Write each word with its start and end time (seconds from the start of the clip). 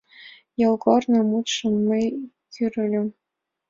Йогорын 0.61 1.15
мутшым 1.29 1.73
мый 1.87 2.05
кӱрльым. 2.53 3.07